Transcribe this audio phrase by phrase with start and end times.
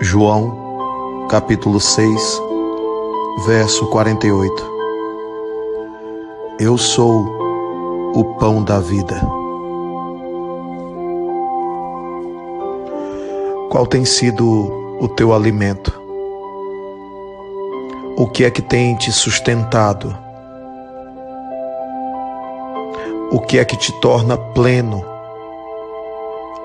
[0.00, 2.40] João, capítulo 6,
[3.46, 4.70] verso 48.
[6.60, 7.26] Eu sou
[8.14, 9.20] o pão da vida.
[13.70, 14.46] Qual tem sido
[15.00, 16.00] o teu alimento?
[18.16, 20.16] O que é que tem te sustentado?
[23.32, 25.04] O que é que te torna pleno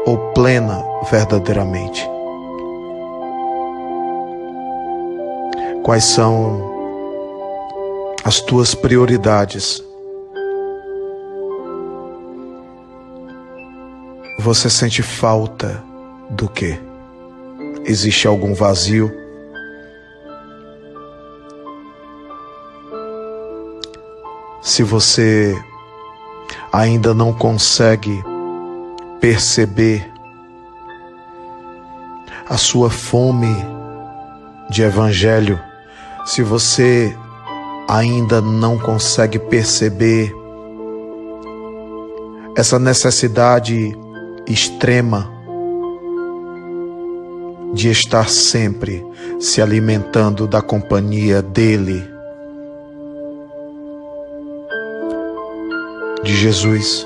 [0.06, 2.14] ou plena verdadeiramente?
[5.84, 6.72] Quais são
[8.24, 9.84] as tuas prioridades?
[14.40, 15.84] Você sente falta
[16.30, 16.80] do que?
[17.84, 19.12] Existe algum vazio?
[24.62, 25.54] Se você
[26.72, 28.24] ainda não consegue
[29.20, 30.10] perceber
[32.50, 33.54] a sua fome
[34.70, 35.60] de evangelho,
[36.26, 37.16] se você
[37.88, 40.34] ainda não consegue perceber
[42.56, 43.98] essa necessidade
[44.48, 45.30] extrema
[47.74, 49.04] de estar sempre
[49.40, 52.04] se alimentando da companhia dele,
[56.24, 57.06] de Jesus,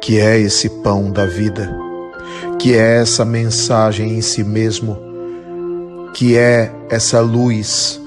[0.00, 1.70] que é esse pão da vida,
[2.58, 5.07] que é essa mensagem em si mesmo
[6.18, 8.00] que é essa luz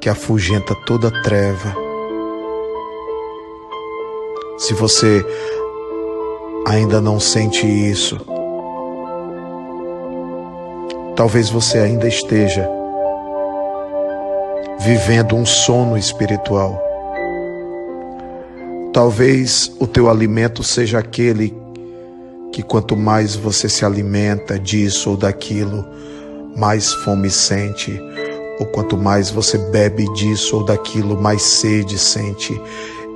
[0.00, 1.76] que afugenta toda treva.
[4.56, 5.22] Se você
[6.66, 8.18] ainda não sente isso,
[11.14, 12.66] talvez você ainda esteja
[14.80, 16.82] vivendo um sono espiritual.
[18.90, 21.54] Talvez o teu alimento seja aquele
[22.50, 25.84] que quanto mais você se alimenta disso ou daquilo,
[26.56, 28.00] mais fome sente,
[28.58, 32.60] ou quanto mais você bebe disso ou daquilo, mais sede sente,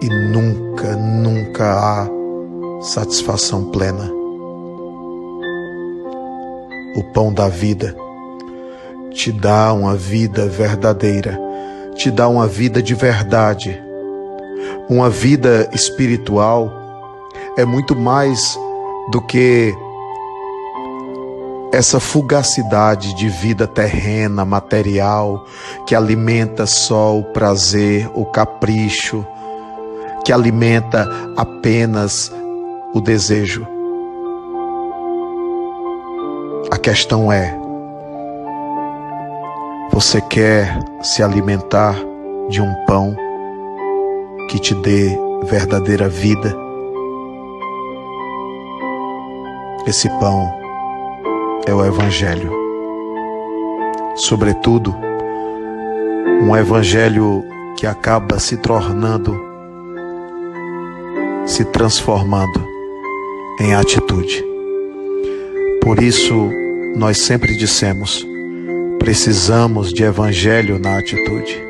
[0.00, 2.08] e nunca, nunca há
[2.80, 4.12] satisfação plena.
[6.96, 7.94] O pão da vida
[9.12, 11.38] te dá uma vida verdadeira,
[11.94, 13.80] te dá uma vida de verdade.
[14.88, 16.72] Uma vida espiritual
[17.56, 18.58] é muito mais
[19.10, 19.74] do que
[21.72, 25.44] essa fugacidade de vida terrena, material,
[25.86, 29.24] que alimenta só o prazer, o capricho,
[30.24, 31.06] que alimenta
[31.36, 32.32] apenas
[32.94, 33.66] o desejo.
[36.70, 37.54] A questão é:
[39.92, 41.96] você quer se alimentar
[42.48, 43.14] de um pão
[44.48, 46.54] que te dê verdadeira vida?
[49.86, 50.57] Esse pão
[51.68, 52.50] é o Evangelho.
[54.16, 54.94] Sobretudo,
[56.42, 57.44] um Evangelho
[57.76, 59.38] que acaba se tornando,
[61.44, 62.64] se transformando
[63.60, 64.42] em atitude.
[65.82, 66.50] Por isso,
[66.96, 68.26] nós sempre dissemos:
[68.98, 71.67] precisamos de Evangelho na atitude.